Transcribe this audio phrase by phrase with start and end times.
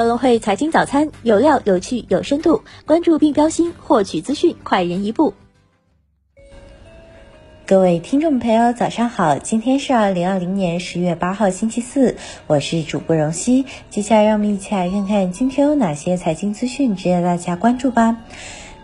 [0.00, 5.34] 格隆汇财经早餐有料、有趣、有深度，关注并标新，获取资讯快人一步。
[7.66, 9.36] 各位听众朋友，早上好！
[9.36, 12.16] 今天是二零二零年十月八号，星期四，
[12.46, 13.66] 我是主播荣熙。
[13.90, 18.16] 接下来让我们一起来看看今天有哪些财经资讯值得大家关注吧。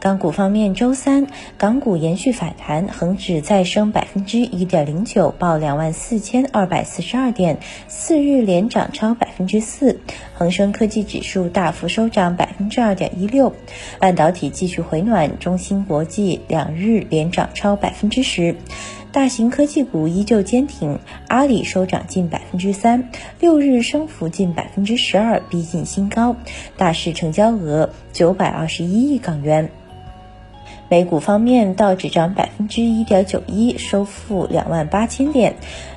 [0.06, 1.26] 港股方面，周三
[1.58, 9.98] 港股延续反弹，恒指再升百分之一点零九，报两万四千二百四十二点，四日连涨超百分之四。
[10.32, 13.52] 恒生科技指数大幅收涨百分之二点一六，
[13.98, 18.54] 半导体继续回暖，中芯国际两日连涨超百分之十。
[19.10, 26.36] 大型科技股依旧坚挺，阿里收涨近百分之三，六日升幅近百分之十二，逼近新高，
[26.76, 29.68] 大市成交额九百二十一亿港元。
[30.88, 35.54] 美股方面，道指涨百分之一点九一，收复两万八千点；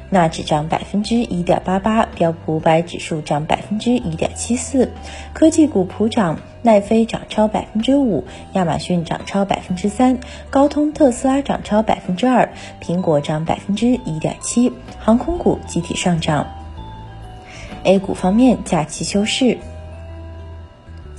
[0.10, 4.92] 纳指涨百分之一点八八，标普五百指数涨百分之一点七四。
[5.32, 10.18] 科技股普涨，奈飞涨超百分之五，亚马逊涨超百分之三，
[10.50, 14.74] 高通、特斯拉涨超百分之二，苹果涨百分之一点七。
[14.98, 16.48] 航空股集体上涨。
[17.84, 19.60] A 股方面，假期休市。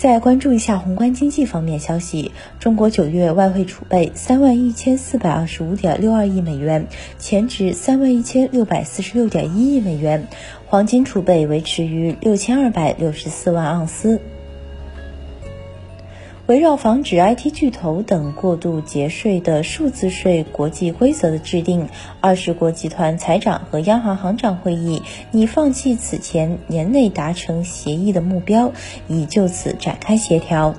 [0.01, 6.87] 再关注一下宏观经济方面消息，中国九月外汇储备三万一千四百二十五点六二亿美元，
[7.19, 10.27] 前值三万一千六百四十六点一亿美元，
[10.65, 14.19] 黄金储备维持于六千二百六十四万盎司。
[16.51, 21.89] 围绕防止 IT 巨头等过度节税的数字税国际规则的制定，
[22.21, 28.73] 二十国集团财长和央行行长会议拟放弃此前年内达成协议的目标，
[29.07, 30.75] 已就此展开协调。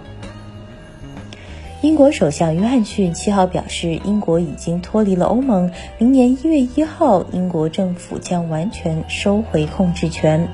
[1.79, 10.49] 英国首相约翰逊七号表示，英国已经脱离了欧盟，明年一月一号，英国政府将完全收回控制权。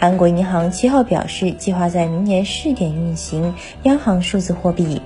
[0.00, 5.02] 韩国银行七号表示，计划在明年试点运行央行数字货币。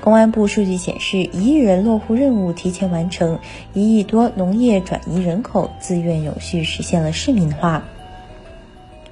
[0.00, 3.38] 公安部数据显示，一亿人落户任务提前完成，
[3.72, 7.84] 一亿多农业转移人口自愿有序实现了市民化。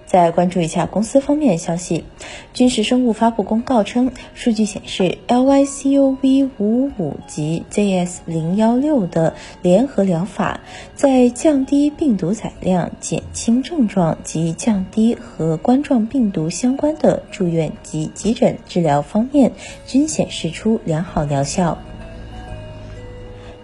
[0.08, 2.04] 再关注一下公司方面消息，
[2.54, 10.60] 军事生物发布公告称，数据显示，LYCOV 五五五及 ZS 零幺六的联合疗法，
[10.94, 19.52] 在降低病毒载量、减轻症状及降低和冠状病毒相关的住院及急诊治疗方面，
[19.86, 21.76] 均显示出良好疗效。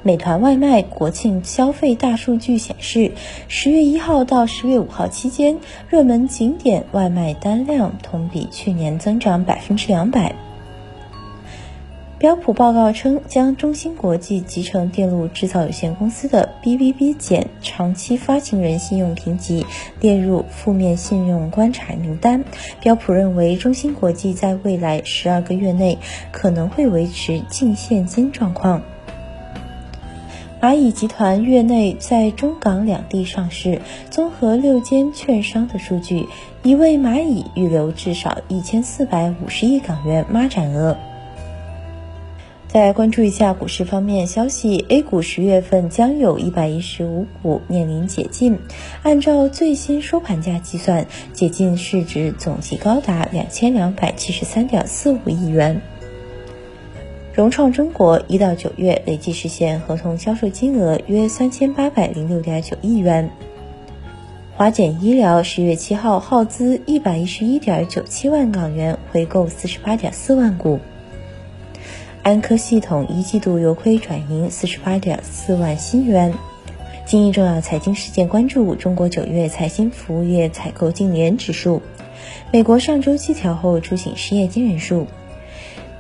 [0.07, 3.13] 美团外卖国庆消费大数据显示，
[3.49, 10.35] 十月一号到十月五号期间，热门景点外卖单量同比去年增长百分之两百。
[12.19, 19.65] 标普报告称，将中芯国际集成电路制造有限公司的 BBB 减长期发行人信用评级
[20.01, 22.45] 列入负面信用观察名单。
[22.81, 25.99] 标普认为，中芯国际在未来十二个月内
[26.31, 28.83] 可能会维持净现金状况。
[30.65, 36.27] 蚂蚁集团月内在中港两地上市，综合六间券商的数据，
[36.63, 40.97] 已为蚂蚁预留至少一千四百五十亿港元孖展额。
[42.67, 48.59] 再关注一下股市方面消息，A 股十月份将有一百一十五股面临解禁，
[49.03, 55.83] 按照最新收盘价计算，解禁市值总计高达两千两百七十三点四五亿元。
[57.35, 63.29] 融创中国一到九月累计实现合同销售金额约三千八百零六点九亿元。
[64.57, 70.79] 华简医疗十月七号耗资一百一十一点九七万港元回购四十八点四万股。
[72.23, 76.33] 安科系统一季度由亏转盈四十八点四万新元。
[77.05, 81.83] 今日重要财经事件关注：中国九月财新服务业采购净年指数，
[82.53, 85.09] 美国上周期调后出行失业金人数。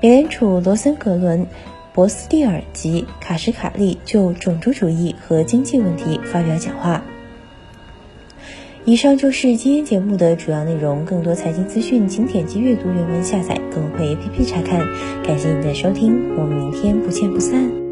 [0.04, 1.46] 美联储罗森格伦、
[1.94, 7.02] 博斯蒂尔及卡什卡利就种族主义和经济问题发表讲话。
[8.84, 14.86] 以上就是今天节目的主要内容，更多财经资讯请点击阅读原文下载，更会 APP 查看。
[15.22, 17.83] 感谢您的收听，我们明天不见不散。